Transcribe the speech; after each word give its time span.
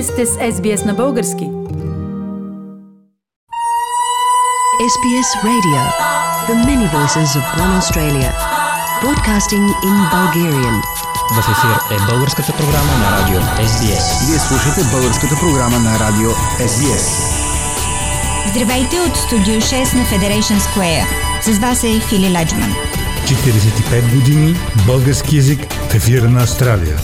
Вие 0.00 0.06
сте 0.06 0.26
с 0.26 0.30
SBS 0.30 0.84
на 0.86 0.94
български. 0.94 1.44
SBS 4.92 5.30
Radio. 5.48 5.82
The 6.48 6.56
many 6.68 6.86
voices 6.98 7.30
of 7.38 7.44
one 7.64 7.74
Australia. 7.80 8.30
Broadcasting 9.02 9.66
in 9.88 9.96
Bulgarian. 10.14 10.76
В 11.34 11.38
ефир 11.38 11.96
е 11.96 12.10
българската 12.10 12.52
програма 12.52 12.92
на 13.02 13.18
радио 13.18 13.40
SBS. 13.40 14.26
Вие 14.26 14.38
слушате 14.38 14.80
българската 14.92 15.34
програма 15.40 15.78
на 15.78 15.98
радио 15.98 16.30
SBS. 16.70 17.06
Здравейте 18.50 19.00
от 19.00 19.16
студио 19.16 19.54
6 19.54 19.94
на 19.94 20.04
Federation 20.04 20.58
Square. 20.58 21.06
С 21.42 21.58
вас 21.58 21.84
е 21.84 22.00
Фили 22.08 22.30
Ладжман. 22.30 22.74
45 23.24 24.14
години 24.14 24.56
български 24.86 25.36
язик 25.36 25.72
в 25.90 25.94
ефира 25.94 26.30
на 26.30 26.42
Австралия. 26.42 26.96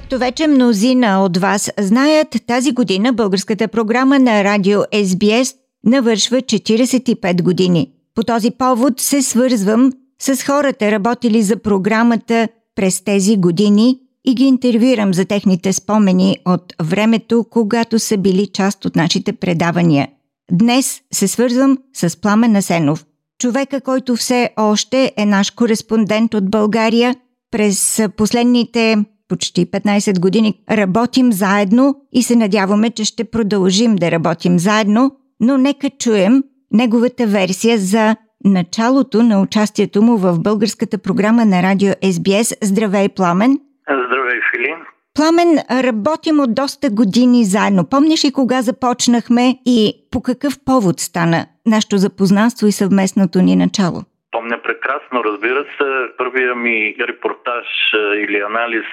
Както 0.00 0.18
вече 0.18 0.46
мнозина 0.46 1.24
от 1.24 1.36
вас 1.36 1.70
знаят, 1.78 2.28
тази 2.46 2.72
година 2.72 3.12
българската 3.12 3.68
програма 3.68 4.18
на 4.18 4.44
радио 4.44 4.80
SBS 4.80 5.56
навършва 5.84 6.36
45 6.36 7.42
години. 7.42 7.90
По 8.14 8.22
този 8.22 8.50
повод 8.50 9.00
се 9.00 9.22
свързвам 9.22 9.92
с 10.20 10.42
хората, 10.46 10.90
работили 10.90 11.42
за 11.42 11.56
програмата 11.56 12.48
през 12.74 13.04
тези 13.04 13.36
години 13.36 13.98
и 14.24 14.34
ги 14.34 14.44
интервюирам 14.44 15.14
за 15.14 15.24
техните 15.24 15.72
спомени 15.72 16.38
от 16.44 16.74
времето, 16.82 17.46
когато 17.50 17.98
са 17.98 18.16
били 18.16 18.46
част 18.46 18.84
от 18.84 18.96
нашите 18.96 19.32
предавания. 19.32 20.08
Днес 20.52 21.00
се 21.12 21.28
свързвам 21.28 21.78
с 21.94 22.20
Пламен 22.20 22.56
Асенов, 22.56 23.04
човека, 23.40 23.80
който 23.80 24.16
все 24.16 24.50
още 24.56 25.12
е 25.16 25.26
наш 25.26 25.50
кореспондент 25.50 26.34
от 26.34 26.50
България. 26.50 27.14
През 27.50 28.02
последните 28.16 28.96
почти 29.30 29.66
15 29.66 30.20
години 30.20 30.60
работим 30.70 31.32
заедно 31.32 31.94
и 32.12 32.22
се 32.22 32.36
надяваме, 32.36 32.90
че 32.90 33.04
ще 33.04 33.24
продължим 33.24 33.96
да 33.96 34.10
работим 34.10 34.58
заедно, 34.58 35.10
но 35.40 35.58
нека 35.58 35.90
чуем 35.90 36.42
неговата 36.72 37.26
версия 37.26 37.78
за 37.78 38.16
началото 38.44 39.22
на 39.22 39.40
участието 39.40 40.02
му 40.02 40.16
в 40.16 40.38
българската 40.38 40.98
програма 40.98 41.44
на 41.44 41.62
радио 41.62 41.92
SBS. 41.92 42.56
Здравей, 42.62 43.08
Пламен! 43.08 43.58
Здравей, 43.88 44.40
Филин! 44.52 44.76
Пламен, 45.14 45.58
работим 45.70 46.40
от 46.40 46.54
доста 46.54 46.90
години 46.90 47.44
заедно. 47.44 47.84
Помниш 47.84 48.24
ли 48.24 48.32
кога 48.32 48.62
започнахме 48.62 49.58
и 49.66 49.92
по 50.10 50.20
какъв 50.20 50.58
повод 50.64 51.00
стана 51.00 51.46
нашето 51.66 51.98
запознанство 51.98 52.66
и 52.66 52.72
съвместното 52.72 53.42
ни 53.42 53.56
начало? 53.56 54.02
Помня 54.32 54.58
прекрасно, 54.62 55.24
разбира 55.24 55.64
се. 55.64 56.16
Първия 56.16 56.54
ми 56.54 56.96
репортаж 57.00 57.66
или 58.14 58.40
анализ 58.40 58.86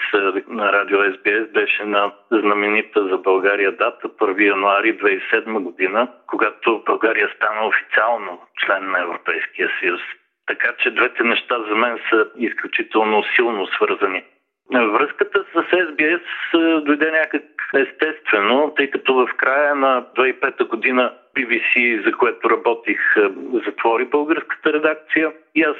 на 0.47 0.71
радио 0.73 0.99
СБС 1.03 1.51
беше 1.53 1.85
на 1.85 2.11
знаменита 2.31 3.07
за 3.07 3.17
България 3.17 3.71
дата 3.71 4.09
1 4.09 4.47
януари 4.47 4.97
2007 4.97 5.59
година, 5.59 6.07
когато 6.27 6.83
България 6.85 7.29
стана 7.35 7.67
официално 7.67 8.41
член 8.65 8.91
на 8.91 8.99
Европейския 8.99 9.69
съюз. 9.79 10.01
Така 10.47 10.73
че 10.79 10.91
двете 10.91 11.23
неща 11.23 11.55
за 11.69 11.75
мен 11.75 11.99
са 12.09 12.27
изключително 12.37 13.23
силно 13.35 13.67
свързани. 13.67 14.23
Връзката 14.71 15.45
с 15.53 15.55
SBS 15.55 16.21
дойде 16.81 17.11
някак 17.11 17.43
естествено, 17.75 18.73
тъй 18.77 18.89
като 18.89 19.13
в 19.13 19.29
края 19.37 19.75
на 19.75 20.05
2005 20.17 20.67
година 20.67 21.13
BBC, 21.37 22.03
за 22.05 22.11
което 22.11 22.49
работих, 22.49 22.99
затвори 23.65 24.05
българската 24.05 24.73
редакция. 24.73 25.31
И 25.55 25.63
аз 25.63 25.77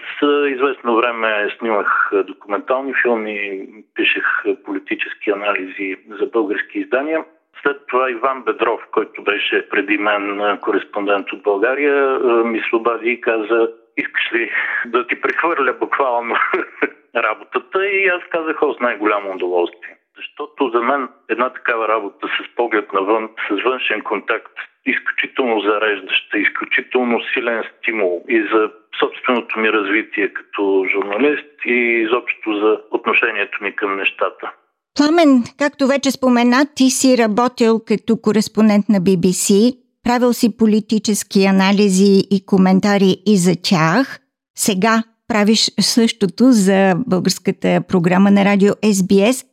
известно 0.52 0.95
време 0.95 1.50
снимах 1.59 2.11
документални 2.27 2.94
филми, 3.02 3.67
пишех 3.95 4.25
политически 4.66 5.31
анализи 5.31 5.97
за 6.19 6.25
български 6.25 6.80
издания. 6.80 7.25
След 7.62 7.88
това 7.88 8.09
Иван 8.09 8.44
Бедров, 8.44 8.81
който 8.91 9.23
беше 9.23 9.69
преди 9.69 9.97
мен 9.97 10.57
кореспондент 10.62 11.31
от 11.31 11.44
България, 11.44 12.19
ми 12.44 12.62
слобади 12.69 13.09
и 13.09 13.22
каза, 13.22 13.69
искаш 13.97 14.34
ли 14.34 14.51
да 14.85 15.07
ти 15.07 15.22
прехвърля 15.22 15.73
буквално 15.73 16.35
работата 17.16 17.88
и 17.88 18.07
аз 18.07 18.22
казах 18.31 18.57
с 18.75 18.79
най-голямо 18.79 19.31
удоволствие. 19.31 19.97
Защото 20.17 20.69
за 20.69 20.81
мен 20.81 21.09
една 21.29 21.50
такава 21.50 21.88
работа 21.88 22.28
с 22.28 22.56
поглед 22.56 22.94
навън, 22.94 23.29
с 23.50 23.63
външен 23.63 24.01
контакт, 24.01 24.53
изключително 24.94 25.62
зареждаща, 25.62 26.38
изключително 26.38 27.22
силен 27.34 27.64
стимул 27.72 28.24
и 28.30 28.40
за 28.52 28.62
собственото 29.00 29.59
ми 29.59 29.72
развитие 29.72 30.34
като 30.34 30.86
журналист 30.94 31.50
и 31.66 31.78
изобщо 32.06 32.48
за 32.62 32.72
отношението 32.92 33.64
ми 33.64 33.76
към 33.76 33.97
нещата. 33.97 34.52
Пламен, 34.97 35.44
както 35.59 35.88
вече 35.88 36.12
спомена, 36.12 36.66
ти 36.76 36.90
си 36.90 37.18
работил 37.18 37.80
като 37.88 38.18
кореспондент 38.22 38.90
на 38.90 39.00
BBC, 39.00 39.74
правил 40.03 40.34
си 40.34 40.58
политически 40.58 41.46
анализи 41.46 42.24
и 42.31 42.46
коментари 42.46 43.16
и 43.26 43.38
за 43.38 43.52
тях. 43.64 44.20
Сега 44.56 45.03
правиш 45.28 45.72
същото 45.80 46.44
за 46.52 46.96
българската 47.08 47.81
програма 47.88 48.31
на 48.31 48.46
радио 48.46 48.74
SBS. 48.74 49.46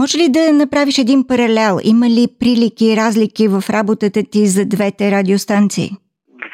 Може 0.00 0.18
ли 0.18 0.28
да 0.28 0.52
направиш 0.52 0.98
един 0.98 1.26
паралел? 1.28 1.74
Има 1.84 2.06
ли 2.06 2.24
прилики 2.40 2.84
и 2.86 2.96
разлики 2.96 3.48
в 3.48 3.62
работата 3.70 4.20
ти 4.32 4.46
за 4.46 4.62
двете 4.74 5.04
радиостанции? 5.16 5.88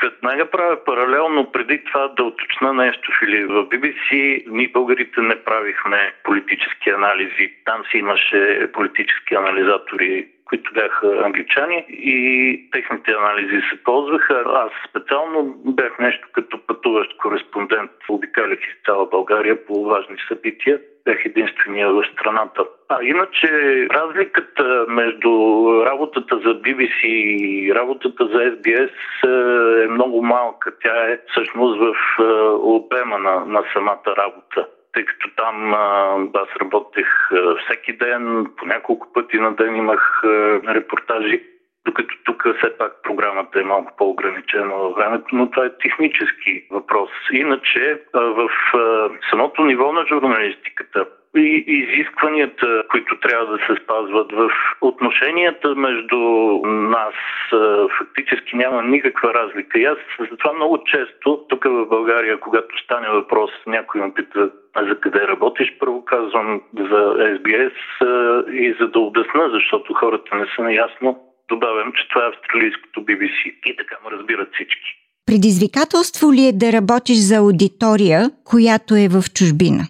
Веднага 0.02 0.50
правя 0.50 0.84
паралел, 0.84 1.28
но 1.28 1.52
преди 1.52 1.84
това 1.84 2.08
да 2.16 2.22
уточна 2.24 2.72
нещо, 2.72 3.12
Фили. 3.18 3.44
В 3.44 3.68
BBC 3.72 4.08
ние 4.50 4.70
българите 4.72 5.20
не 5.20 5.36
правихме 5.44 6.12
политически 6.24 6.90
анализи. 6.90 7.46
Там 7.64 7.82
си 7.90 7.98
имаше 7.98 8.70
политически 8.72 9.34
анализатори 9.34 10.26
които 10.44 10.72
бяха 10.74 11.22
англичани 11.24 11.84
и 11.88 12.68
техните 12.72 13.10
анализи 13.12 13.60
се 13.70 13.84
ползваха. 13.84 14.44
Аз 14.46 14.72
специално 14.90 15.54
бях 15.64 15.98
нещо 15.98 16.28
като 16.32 16.66
пътуващ 16.66 17.16
кореспондент. 17.16 17.90
Обикалях 18.08 18.58
из 18.58 18.84
цяла 18.86 19.06
България 19.06 19.66
по 19.66 19.84
важни 19.84 20.16
събития. 20.28 20.80
Бях 21.04 21.26
единствения 21.26 21.92
в 21.92 22.04
страната. 22.12 22.64
А 22.88 23.02
иначе 23.02 23.48
разликата 23.90 24.84
между 24.88 25.30
работата 25.86 26.36
за 26.36 26.62
BBC 26.62 27.06
и 27.06 27.74
работата 27.74 28.26
за 28.26 28.38
SBS 28.38 28.92
е 29.84 29.88
много 29.88 30.22
малка. 30.22 30.72
Тя 30.82 31.12
е 31.12 31.18
всъщност 31.30 31.80
в 31.80 31.94
е, 32.20 32.24
обема 32.52 33.18
на, 33.18 33.44
на 33.44 33.62
самата 33.72 34.16
работа 34.18 34.66
тъй 34.94 35.04
като 35.04 35.30
там 35.36 35.74
аз 36.34 36.48
работех 36.60 37.06
всеки 37.64 37.92
ден, 37.92 38.46
по 38.56 38.66
няколко 38.66 39.12
пъти 39.12 39.38
на 39.38 39.54
ден 39.54 39.76
имах 39.76 40.22
репортажи, 40.68 41.42
докато 41.86 42.14
тук 42.24 42.46
все 42.58 42.78
пак 42.78 42.92
програмата 43.02 43.60
е 43.60 43.64
малко 43.64 43.92
по-ограничена 43.96 44.74
във 44.74 44.96
времето, 44.96 45.26
но 45.32 45.50
това 45.50 45.66
е 45.66 45.78
технически 45.82 46.66
въпрос. 46.70 47.10
Иначе 47.32 48.02
в 48.14 48.48
самото 49.30 49.64
ниво 49.64 49.92
на 49.92 50.06
журналистиката 50.06 51.06
и 51.36 51.64
изискванията, 51.66 52.82
които 52.90 53.20
трябва 53.20 53.46
да 53.46 53.58
се 53.66 53.82
спазват 53.82 54.32
в 54.32 54.50
отношенията 54.80 55.74
между 55.74 56.18
нас, 56.64 57.14
фактически 57.98 58.56
няма 58.56 58.82
никаква 58.82 59.34
разлика. 59.34 59.78
И 59.78 59.84
аз 59.84 59.98
затова 60.30 60.52
много 60.52 60.84
често, 60.84 61.46
тук 61.48 61.64
в 61.64 61.86
България, 61.86 62.40
когато 62.40 62.82
стане 62.84 63.08
въпрос, 63.08 63.50
някой 63.66 64.00
ме 64.00 64.14
пита 64.14 64.50
за 64.88 65.00
къде 65.00 65.28
работиш, 65.28 65.74
първо 65.78 66.04
казвам 66.04 66.62
за 66.76 67.00
SBS 67.38 67.78
и 68.52 68.74
за 68.80 68.88
да 68.88 68.98
обясна, 68.98 69.50
защото 69.52 69.94
хората 69.94 70.36
не 70.36 70.46
са 70.56 70.62
наясно, 70.62 71.18
добавям, 71.48 71.92
че 71.92 72.08
това 72.08 72.24
е 72.24 72.28
австралийското 72.28 73.00
BBC. 73.00 73.54
И 73.66 73.76
така 73.76 73.96
ме 74.04 74.16
разбират 74.16 74.48
всички. 74.54 74.90
Предизвикателство 75.26 76.32
ли 76.32 76.46
е 76.46 76.52
да 76.52 76.72
работиш 76.72 77.16
за 77.16 77.36
аудитория, 77.36 78.30
която 78.44 78.94
е 78.94 79.08
в 79.08 79.22
чужбина? 79.34 79.82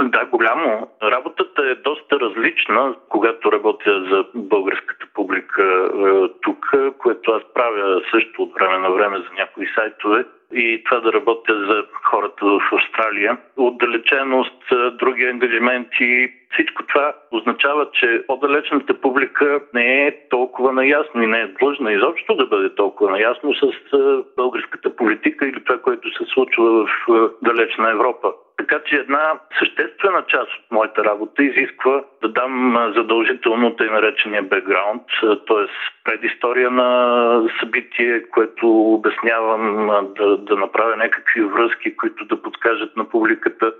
Да, 0.00 0.24
голямо. 0.24 0.88
Работата 1.02 1.62
е 1.62 1.74
доста 1.74 2.20
различна, 2.20 2.94
когато 3.08 3.52
работя 3.52 4.04
за 4.10 4.24
българската 4.34 5.06
публика 5.14 5.62
е, 5.62 6.28
тук, 6.42 6.72
което 6.98 7.32
аз 7.32 7.42
правя 7.54 8.02
също 8.10 8.42
от 8.42 8.54
време 8.54 8.78
на 8.78 8.90
време 8.90 9.18
за 9.18 9.34
някои 9.38 9.68
сайтове 9.74 10.24
и 10.52 10.82
това 10.84 11.00
да 11.00 11.12
работя 11.12 11.66
за 11.66 11.84
хората 12.10 12.46
в 12.46 12.60
Австралия. 12.72 13.38
Отдалеченост, 13.56 14.62
други 14.92 15.24
ангажименти, 15.24 16.32
всичко 16.52 16.86
това 16.86 17.14
означава, 17.32 17.90
че 17.92 18.22
по-далечната 18.26 19.00
публика 19.00 19.60
не 19.74 20.06
е 20.06 20.28
толкова 20.30 20.72
наясно 20.72 21.22
и 21.22 21.26
не 21.26 21.40
е 21.40 21.52
длъжна 21.60 21.92
изобщо 21.92 22.36
да 22.36 22.46
бъде 22.46 22.74
толкова 22.74 23.10
наясно 23.10 23.54
с 23.54 23.72
българската 24.36 24.96
политика 24.96 25.48
или 25.48 25.64
това, 25.64 25.78
което 25.78 26.08
се 26.16 26.24
случва 26.24 26.86
в 26.86 26.88
далечна 27.42 27.90
Европа. 27.90 28.32
Така 28.58 28.80
че 28.86 28.96
една 28.96 29.40
съществена 29.58 30.24
част 30.28 30.50
от 30.58 30.70
моята 30.70 31.04
работа 31.04 31.42
изисква 31.42 32.04
да 32.22 32.28
дам 32.28 32.92
задължително 32.96 33.76
тъй 33.76 33.90
наречения 33.90 34.42
бекграунд, 34.42 35.02
т.е. 35.20 35.66
предистория 36.04 36.70
на 36.70 37.50
събитие, 37.60 38.22
което 38.22 38.92
обяснявам 38.94 39.90
да, 40.18 40.36
да 40.36 40.56
направя 40.56 40.96
някакви 40.96 41.40
връзки, 41.40 41.96
които 41.96 42.24
да 42.24 42.42
подскажат 42.42 42.96
на 42.96 43.08
публиката 43.08 43.72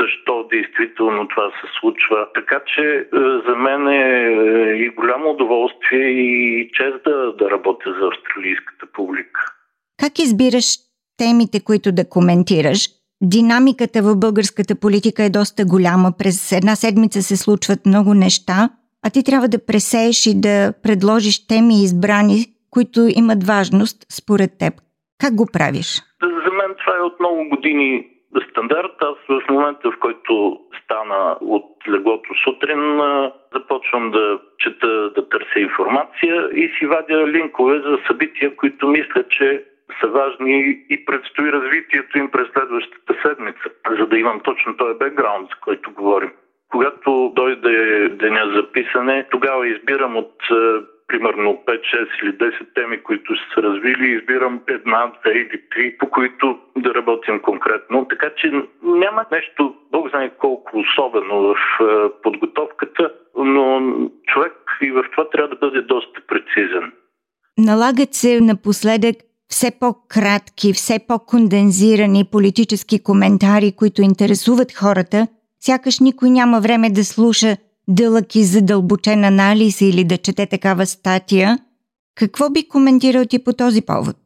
защо 0.00 0.48
действително 0.50 1.28
това 1.28 1.50
се 1.50 1.66
случва. 1.80 2.26
Така 2.34 2.60
че 2.66 3.08
за 3.46 3.56
мен 3.56 3.88
е 3.88 4.30
и 4.76 4.88
голямо 4.88 5.30
удоволствие 5.30 6.08
и 6.08 6.70
чест 6.72 7.04
да, 7.04 7.32
да 7.32 7.50
работя 7.50 7.94
за 8.00 8.06
австралийската 8.06 8.86
публика. 8.92 9.40
Как 10.00 10.18
избираш 10.18 10.64
темите, 11.18 11.64
които 11.64 11.92
да 11.92 12.08
коментираш? 12.08 13.03
Динамиката 13.24 14.02
в 14.02 14.16
българската 14.16 14.74
политика 14.80 15.24
е 15.24 15.30
доста 15.30 15.64
голяма. 15.64 16.12
През 16.18 16.52
една 16.52 16.76
седмица 16.76 17.22
се 17.22 17.36
случват 17.36 17.86
много 17.86 18.14
неща, 18.14 18.68
а 19.06 19.10
ти 19.10 19.24
трябва 19.24 19.48
да 19.48 19.66
пресееш 19.66 20.26
и 20.26 20.40
да 20.40 20.72
предложиш 20.82 21.46
теми 21.46 21.74
избрани, 21.74 22.46
които 22.70 23.00
имат 23.16 23.44
важност 23.44 23.96
според 24.18 24.50
теб. 24.58 24.74
Как 25.20 25.34
го 25.34 25.46
правиш? 25.52 25.88
За 26.22 26.50
мен 26.58 26.70
това 26.78 26.96
е 26.96 27.06
от 27.08 27.20
много 27.20 27.48
години 27.48 28.06
стандарт. 28.50 28.96
Аз 29.00 29.16
в 29.28 29.42
момента, 29.50 29.90
в 29.90 29.98
който 30.00 30.58
стана 30.84 31.36
от 31.40 31.70
леглото 31.88 32.30
сутрин, 32.44 32.82
започвам 33.54 34.10
да 34.10 34.38
чета, 34.58 35.10
да 35.16 35.28
търся 35.28 35.58
информация 35.58 36.48
и 36.54 36.70
си 36.78 36.86
вадя 36.86 37.28
линкове 37.28 37.76
за 37.78 37.98
събития, 38.06 38.56
които 38.56 38.88
мисля, 38.88 39.24
че 39.30 39.64
са 40.00 40.06
важни 40.06 40.84
и 40.90 41.04
предстои 41.04 41.52
развитието 41.52 42.18
им 42.18 42.30
през 42.30 42.48
следващата 42.52 43.14
седмица, 43.22 43.70
за 43.98 44.06
да 44.06 44.18
имам 44.18 44.40
точно 44.40 44.76
този 44.76 44.98
бекграунд, 44.98 45.48
за 45.48 45.56
който 45.60 45.92
говорим. 45.92 46.30
Когато 46.70 47.32
дойде 47.36 48.08
деня 48.08 48.52
за 48.54 48.72
писане, 48.72 49.26
тогава 49.30 49.68
избирам 49.68 50.16
от 50.16 50.34
примерно 51.06 51.62
5, 51.66 51.80
6 51.80 52.22
или 52.22 52.32
10 52.32 52.74
теми, 52.74 53.02
които 53.02 53.34
ще 53.34 53.54
се 53.54 53.62
развили, 53.62 54.10
избирам 54.10 54.60
една, 54.68 55.12
две 55.20 55.32
или 55.32 55.62
три, 55.70 55.96
по 55.98 56.10
които 56.10 56.58
да 56.76 56.94
работим 56.94 57.40
конкретно. 57.40 58.06
Така 58.08 58.30
че 58.36 58.52
няма 58.82 59.24
нещо, 59.32 59.74
Бог 59.90 60.10
знае 60.10 60.30
колко 60.38 60.78
особено 60.78 61.40
в 61.40 61.56
подготовката, 62.22 63.12
но 63.36 63.82
човек 64.26 64.52
и 64.82 64.90
в 64.90 65.04
това 65.12 65.30
трябва 65.30 65.48
да 65.48 65.56
бъде 65.56 65.82
доста 65.82 66.20
прецизен. 66.26 66.92
Налагат 67.58 68.14
се 68.14 68.40
напоследък 68.40 69.16
все 69.54 69.70
по-кратки, 69.80 70.68
все 70.72 70.96
по-кондензирани 71.08 72.22
политически 72.34 72.96
коментари, 73.08 73.76
които 73.80 73.98
интересуват 74.02 74.70
хората, 74.82 75.18
сякаш 75.66 75.94
никой 76.00 76.28
няма 76.30 76.56
време 76.66 76.88
да 76.98 77.04
слуша 77.12 77.50
дълъг 78.00 78.28
и 78.34 78.42
задълбочен 78.54 79.20
анализ 79.32 79.74
или 79.80 80.02
да 80.10 80.16
чете 80.24 80.44
такава 80.54 80.84
статия. 80.96 81.48
Какво 82.20 82.44
би 82.54 82.68
коментирал 82.74 83.24
ти 83.30 83.38
по 83.44 83.52
този 83.62 83.80
повод? 83.90 84.16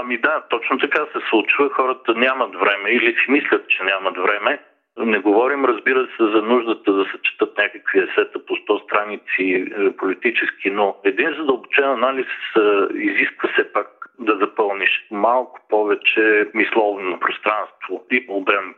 Ами 0.00 0.16
да, 0.26 0.34
точно 0.50 0.78
така 0.78 1.02
се 1.12 1.20
случва. 1.30 1.70
Хората 1.78 2.10
нямат 2.14 2.52
време 2.62 2.88
или 2.90 3.10
си 3.18 3.26
мислят, 3.36 3.62
че 3.68 3.88
нямат 3.90 4.16
време. 4.26 4.52
Не 4.98 5.18
говорим, 5.18 5.64
разбира 5.64 6.02
се, 6.16 6.22
за 6.34 6.40
нуждата 6.52 6.92
да 6.92 7.04
се 7.04 7.16
четат 7.22 7.52
някакви 7.58 7.98
есета 7.98 8.38
по 8.46 8.52
100 8.54 8.84
страници 8.84 9.42
е, 9.42 9.96
политически, 9.96 10.70
но 10.70 10.96
един 11.04 11.30
задълбочен 11.38 11.84
анализ 11.84 12.26
е, 12.56 12.60
изисква 12.94 13.48
се 13.56 13.72
пак 13.72 13.97
да 14.18 14.36
запълниш 14.36 15.06
малко 15.10 15.60
повече 15.68 16.50
мисловно 16.54 17.20
пространство 17.20 18.06
и 18.10 18.26
обем. 18.28 18.74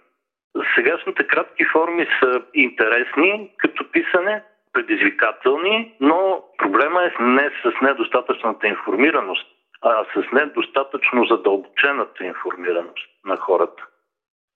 Сегашните 0.74 1.26
кратки 1.26 1.64
форми 1.64 2.06
са 2.20 2.42
интересни 2.54 3.50
като 3.56 3.90
писане, 3.90 4.42
предизвикателни, 4.72 5.94
но 6.00 6.42
проблема 6.58 7.04
е 7.04 7.22
не 7.22 7.50
с 7.62 7.80
недостатъчната 7.82 8.66
информираност, 8.66 9.46
а 9.82 10.04
с 10.14 10.32
недостатъчно 10.32 11.24
задълбочената 11.24 12.24
информираност 12.24 13.08
на 13.24 13.36
хората. 13.36 13.86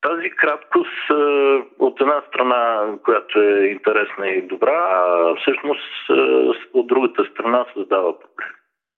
Тази 0.00 0.30
краткост 0.30 1.10
от 1.78 2.00
една 2.00 2.22
страна, 2.28 2.92
която 3.04 3.40
е 3.40 3.66
интересна 3.66 4.28
и 4.28 4.42
добра, 4.42 5.34
всъщност 5.40 6.10
от 6.72 6.86
другата 6.86 7.24
страна 7.24 7.66
създава 7.74 8.20
проблем 8.20 8.54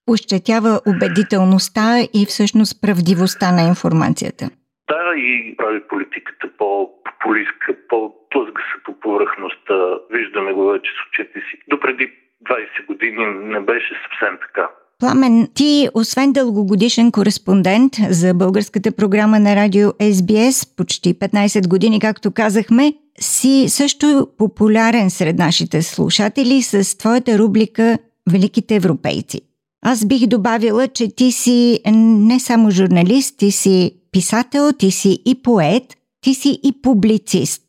ощетява 0.07 0.81
убедителността 0.91 1.85
и 2.13 2.25
всъщност 2.25 2.81
правдивостта 2.81 3.51
на 3.51 3.61
информацията. 3.61 4.49
Да, 4.89 5.03
и 5.17 5.55
прави 5.57 5.79
политиката 5.87 6.47
по-популистка, 6.57 7.75
по-плъзга 7.89 8.61
се 8.69 8.83
по 8.83 8.99
повърхността. 8.99 9.75
Виждаме 10.11 10.53
го 10.53 10.65
вече 10.65 10.89
с 10.91 10.99
очите 11.07 11.39
си. 11.39 11.55
Допреди 11.69 12.05
20 12.45 12.85
години 12.87 13.25
не 13.53 13.59
беше 13.59 13.93
съвсем 14.03 14.37
така. 14.41 14.69
Пламен, 14.99 15.47
ти, 15.55 15.89
освен 15.93 16.33
дългогодишен 16.33 17.11
кореспондент 17.11 17.93
за 18.09 18.33
българската 18.33 18.91
програма 18.91 19.39
на 19.39 19.55
радио 19.55 19.89
SBS, 19.89 20.77
почти 20.77 21.19
15 21.19 21.67
години, 21.67 21.99
както 21.99 22.31
казахме, 22.31 22.93
си 23.19 23.65
също 23.67 24.27
популярен 24.37 25.09
сред 25.09 25.37
нашите 25.37 25.81
слушатели 25.81 26.61
с 26.61 26.97
твоята 26.97 27.37
рубрика 27.37 27.97
Великите 28.31 28.75
европейци. 28.75 29.41
Аз 29.85 30.07
бих 30.07 30.27
добавила, 30.27 30.87
че 30.87 31.15
ти 31.15 31.31
си 31.31 31.79
не 32.27 32.39
само 32.39 32.71
журналист, 32.71 33.39
ти 33.39 33.51
си 33.51 33.91
писател, 34.11 34.73
ти 34.79 34.91
си 34.91 35.19
и 35.25 35.41
поет, 35.43 35.83
ти 36.21 36.33
си 36.33 36.59
и 36.63 36.81
публицист. 36.83 37.63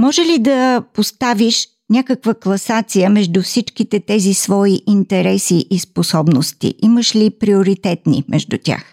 Може 0.00 0.22
ли 0.22 0.38
да 0.38 0.82
поставиш 0.94 1.66
някаква 1.90 2.34
класация 2.34 3.10
между 3.10 3.40
всичките 3.40 4.06
тези 4.06 4.34
свои 4.34 4.74
интереси 4.88 5.58
и 5.70 5.78
способности? 5.78 6.74
Имаш 6.82 7.16
ли 7.16 7.38
приоритетни 7.40 8.24
между 8.30 8.56
тях? 8.64 8.84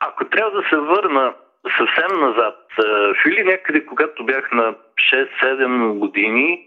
Ако 0.00 0.28
трябва 0.28 0.50
да 0.50 0.62
се 0.70 0.76
върна 0.76 1.34
съвсем 1.78 2.20
назад, 2.20 2.56
в 2.78 3.28
или 3.28 3.44
някъде, 3.44 3.86
когато 3.86 4.26
бях 4.26 4.52
на 4.52 4.74
6-7 5.42 5.98
години, 5.98 6.60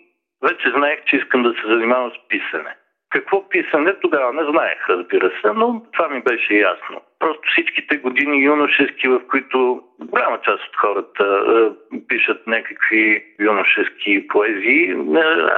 вече 0.43 0.73
знаех, 0.77 0.99
че 1.07 1.15
искам 1.15 1.43
да 1.43 1.49
се 1.49 1.67
занимавам 1.67 2.11
с 2.11 2.27
писане. 2.29 2.75
Какво 3.09 3.49
писане 3.49 3.93
тогава 4.01 4.33
не 4.33 4.51
знаех, 4.51 4.89
разбира 4.89 5.31
се, 5.41 5.53
но 5.55 5.81
това 5.93 6.09
ми 6.09 6.21
беше 6.21 6.53
ясно. 6.53 7.01
Просто 7.19 7.41
всичките 7.51 7.97
години 7.97 8.43
юношески, 8.43 9.07
в 9.07 9.21
които 9.29 9.83
голяма 9.99 10.41
част 10.41 10.63
от 10.63 10.75
хората 10.75 11.23
е, 11.23 11.97
пишат 12.07 12.47
някакви 12.47 13.23
юношески 13.39 14.27
поезии, 14.27 14.91
е, 14.91 14.95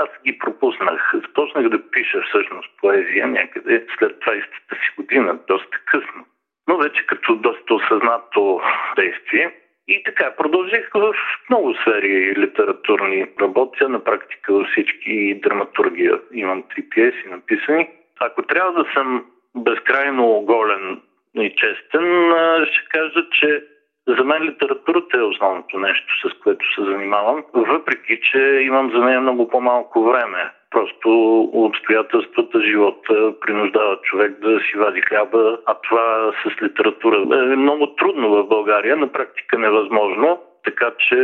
аз 0.04 0.10
ги 0.25 0.38
пропуснах. 0.38 1.12
Започнах 1.13 1.69
да 1.69 1.92
пиша 1.92 2.22
всъщност 2.22 2.69
поезия 2.81 3.28
някъде 3.28 3.86
след 3.98 4.12
20-та 4.12 4.75
си 4.75 4.92
година, 4.98 5.40
доста 5.48 5.78
късно. 5.86 6.25
Но 6.68 6.78
вече 6.78 7.06
като 7.06 7.36
доста 7.36 7.74
осъзнато 7.74 8.62
действие. 8.96 9.51
И 9.89 10.03
така, 10.03 10.36
продължих 10.38 10.89
в 10.94 11.13
много 11.50 11.74
сфери 11.74 12.36
литературни 12.38 13.27
работя, 13.41 13.89
на 13.89 14.03
практика 14.03 14.53
във 14.53 14.67
всички 14.67 15.39
драматургия. 15.43 16.19
Имам 16.34 16.63
три 16.69 16.89
пиеси 16.89 17.27
написани. 17.29 17.89
Ако 18.19 18.41
трябва 18.41 18.84
да 18.84 18.89
съм 18.93 19.25
безкрайно 19.55 20.41
голен 20.41 21.01
и 21.36 21.55
честен, 21.55 22.34
ще 22.65 22.89
кажа, 22.89 23.25
че 23.31 23.63
за 24.08 24.24
мен 24.24 24.43
литературата 24.43 25.17
е 25.17 25.22
основното 25.22 25.79
нещо, 25.79 26.29
с 26.29 26.34
което 26.43 26.74
се 26.75 26.81
занимавам, 26.81 27.43
въпреки 27.53 28.19
че 28.22 28.39
имам 28.39 28.91
за 28.91 29.00
нея 29.00 29.22
много 29.22 29.48
по-малко 29.48 30.03
време. 30.03 30.51
Просто 30.71 31.39
обстоятелствата, 31.53 32.61
живота 32.61 33.33
принуждава 33.41 33.99
човек 34.01 34.39
да 34.41 34.59
си 34.59 34.77
вади 34.77 35.01
хляба, 35.01 35.57
а 35.65 35.75
това 35.89 36.31
с 36.43 36.61
литература 36.63 37.38
е 37.53 37.55
много 37.55 37.88
трудно 37.88 38.29
в 38.29 38.47
България, 38.47 38.97
на 38.97 39.11
практика 39.11 39.59
невъзможно, 39.59 40.39
така 40.63 40.91
че 40.99 41.15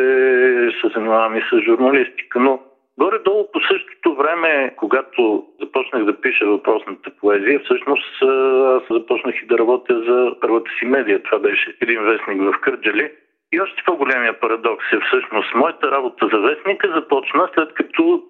се 0.81 0.87
занимавам 0.93 1.37
и 1.37 1.41
с 1.41 1.61
журналистика. 1.61 2.39
Но 2.39 2.59
Горе-долу 2.99 3.51
по 3.53 3.59
същото 3.59 4.15
време, 4.15 4.73
когато 4.77 5.45
започнах 5.59 6.03
да 6.05 6.21
пиша 6.21 6.45
въпросната 6.45 7.11
поезия, 7.21 7.59
всъщност 7.59 8.21
аз 8.21 8.83
започнах 8.89 9.35
и 9.43 9.45
да 9.45 9.57
работя 9.57 10.03
за 10.03 10.35
първата 10.41 10.71
си 10.79 10.85
медия. 10.85 11.23
Това 11.23 11.39
беше 11.39 11.77
един 11.81 12.03
вестник 12.03 12.41
в 12.41 12.59
Кърджали. 12.61 13.11
И 13.53 13.61
още 13.61 13.83
по-големия 13.85 14.39
парадокс 14.39 14.85
е 14.93 14.99
всъщност 14.99 15.55
моята 15.55 15.91
работа 15.91 16.29
за 16.33 16.39
вестника 16.39 16.93
започна 16.95 17.49
след 17.53 17.73
като 17.73 18.23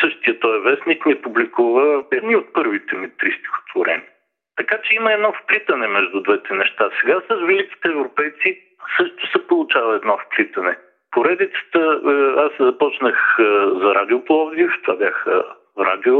същия 0.00 0.40
този 0.40 0.58
вестник 0.58 1.06
ми 1.06 1.22
публикува 1.22 2.04
едни 2.12 2.36
от 2.36 2.52
първите 2.52 2.96
ми 2.96 3.10
три 3.18 3.32
стихотворения. 3.32 4.08
Така 4.56 4.78
че 4.84 4.94
има 4.94 5.12
едно 5.12 5.32
вплитане 5.32 5.86
между 5.86 6.20
двете 6.20 6.54
неща. 6.54 6.90
Сега 7.00 7.20
с 7.20 7.46
великите 7.46 7.88
европейци 7.88 8.60
също 8.96 9.30
се 9.30 9.46
получава 9.46 9.96
едно 9.96 10.18
вплитане. 10.26 10.78
Поредицата, 11.10 12.00
е, 12.06 12.12
аз 12.40 12.52
започнах 12.60 13.36
е, 13.38 13.42
за 13.82 13.94
Радио 13.94 14.24
Пловдив, 14.24 14.72
това 14.82 14.96
бяха 14.96 15.44
радио 15.78 16.18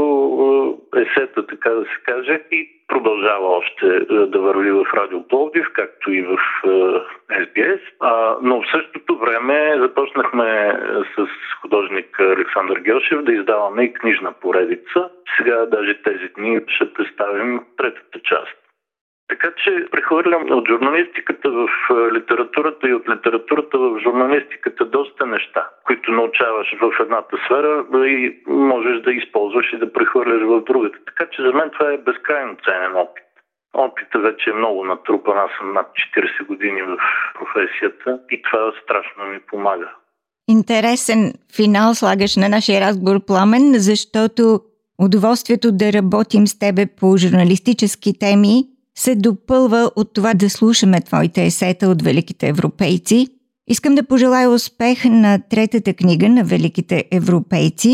е, 0.95 1.01
есета, 1.01 1.47
така 1.47 1.69
да 1.69 1.83
се 1.83 2.01
каже, 2.05 2.41
и 2.51 2.69
продължава 2.91 3.47
още 3.47 3.99
да 4.09 4.39
върви 4.39 4.71
в 4.71 4.85
Радио 4.93 5.27
Пловдив, 5.27 5.67
както 5.73 6.11
и 6.11 6.21
в 6.21 6.37
SBS. 7.31 7.79
Но 8.41 8.61
в 8.61 8.71
същото 8.71 9.17
време 9.17 9.75
започнахме 9.79 10.79
с 11.15 11.27
художник 11.61 12.19
Александър 12.19 12.79
Гелшев 12.79 13.23
да 13.23 13.33
издаваме 13.33 13.83
и 13.83 13.93
книжна 13.93 14.31
поредица. 14.41 15.09
Сега 15.37 15.65
даже 15.65 16.01
тези 16.01 16.27
дни 16.37 16.59
ще 16.67 16.93
представим 16.93 17.61
третата 17.77 18.19
част. 18.23 18.60
Така 19.31 19.51
че 19.63 19.85
прехвърлям 19.91 20.43
от 20.51 20.67
журналистиката 20.67 21.51
в 21.51 21.67
литературата 22.15 22.89
и 22.89 22.93
от 22.93 23.09
литературата 23.09 23.77
в 23.77 23.99
журналистиката 24.03 24.85
доста 24.85 25.25
неща, 25.25 25.69
които 25.85 26.11
научаваш 26.11 26.67
в 26.81 26.91
едната 26.99 27.37
сфера 27.45 27.85
и 28.07 28.43
можеш 28.47 29.01
да 29.01 29.11
използваш 29.11 29.73
и 29.73 29.77
да 29.77 29.93
прехвърляш 29.93 30.41
в 30.41 30.63
другата. 30.63 30.97
Така 31.05 31.25
че 31.31 31.41
за 31.41 31.51
мен 31.53 31.69
това 31.69 31.91
е 31.91 31.97
безкрайно 31.97 32.57
ценен 32.65 32.95
опит. 32.95 33.23
Опита 33.73 34.19
вече 34.19 34.49
е 34.49 34.53
много 34.53 34.85
натрупан. 34.85 35.37
Аз 35.37 35.51
съм 35.59 35.73
над 35.73 35.87
40 36.15 36.45
години 36.45 36.81
в 36.81 36.97
професията 37.39 38.19
и 38.31 38.41
това 38.41 38.71
страшно 38.83 39.25
ми 39.25 39.39
помага. 39.39 39.89
Интересен 40.47 41.33
финал 41.55 41.93
слагаш 41.93 42.35
на 42.35 42.49
нашия 42.49 42.81
разговор, 42.81 43.25
Пламен, 43.27 43.73
защото 43.73 44.59
удоволствието 44.99 45.71
да 45.71 45.93
работим 45.93 46.47
с 46.47 46.59
тебе 46.59 46.85
по 46.99 47.17
журналистически 47.17 48.19
теми 48.19 48.71
се 49.03 49.15
допълва 49.15 49.91
от 49.95 50.07
това 50.15 50.31
да 50.33 50.49
слушаме 50.49 51.01
твоите 51.01 51.41
есета 51.45 51.85
от 51.87 52.01
великите 52.01 52.47
европейци. 52.47 53.27
Искам 53.67 53.95
да 53.95 54.07
пожелая 54.07 54.49
успех 54.49 54.97
на 55.05 55.31
третата 55.51 55.91
книга 55.93 56.29
на 56.29 56.43
великите 56.53 56.97
европейци 57.19 57.93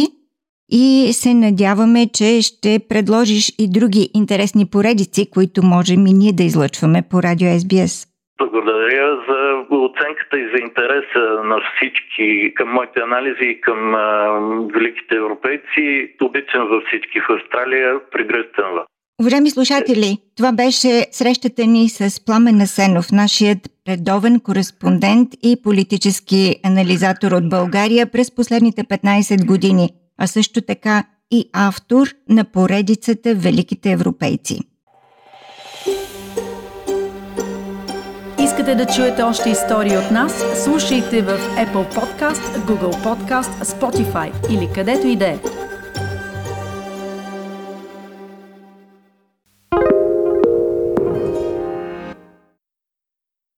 и 0.72 1.14
се 1.22 1.34
надяваме, 1.34 2.02
че 2.18 2.42
ще 2.42 2.72
предложиш 2.90 3.44
и 3.60 3.66
други 3.78 4.10
интересни 4.14 4.66
поредици, 4.74 5.32
които 5.36 5.60
можем 5.64 6.08
и 6.08 6.14
ние 6.14 6.34
да 6.34 6.44
излъчваме 6.44 7.00
по 7.12 7.16
радио 7.28 7.48
SBS. 7.48 7.94
Благодаря 8.38 9.08
за 9.28 9.42
оценката 9.88 10.36
и 10.40 10.50
за 10.54 10.58
интереса 10.68 11.24
на 11.52 11.58
всички 11.70 12.54
към 12.56 12.68
моите 12.70 13.00
анализи 13.00 13.46
и 13.54 13.62
към 13.62 13.96
а, 13.96 14.08
великите 14.76 15.16
европейци. 15.16 15.86
Обичам 16.22 16.68
във 16.68 16.84
всички 16.84 17.20
в 17.20 17.30
Австралия. 17.38 18.00
Пригръстен 18.12 18.70
вас. 18.76 18.88
Уважаеми 19.22 19.50
слушатели, 19.50 20.18
това 20.36 20.52
беше 20.52 21.08
срещата 21.12 21.66
ни 21.66 21.90
с 21.90 22.26
Пламен 22.26 22.58
Насенов, 22.58 23.12
нашият 23.12 23.58
редовен 23.88 24.40
кореспондент 24.40 25.30
и 25.44 25.62
политически 25.64 26.56
анализатор 26.64 27.32
от 27.32 27.50
България 27.50 28.12
през 28.12 28.32
последните 28.32 28.84
15 28.84 29.46
години, 29.46 29.90
а 30.18 30.28
също 30.28 30.62
така 30.62 31.04
и 31.32 31.50
автор 31.54 32.08
на 32.30 32.44
поредицата 32.44 33.36
Великите 33.36 33.92
европейци. 33.92 34.60
Искате 38.44 38.76
да 38.76 38.86
чуете 38.86 39.22
още 39.22 39.50
истории 39.50 39.98
от 39.98 40.12
нас? 40.12 40.44
Слушайте 40.64 41.22
в 41.22 41.38
Apple 41.38 41.96
Podcast, 41.96 42.66
Google 42.68 43.04
Podcast, 43.04 43.64
Spotify 43.64 44.52
или 44.52 44.70
където 44.76 45.08
и 45.08 45.16
да 45.16 45.28
е. 45.28 45.38